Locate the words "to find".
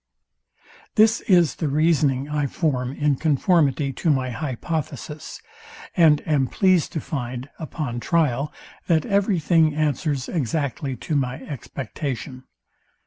6.93-7.51